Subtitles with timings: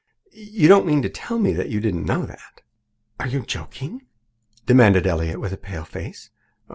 [0.31, 2.61] You don't mean to tell me that you didn't know that!"
[3.19, 4.07] "Are you joking?"
[4.65, 6.31] demanded Elliott with a pale face.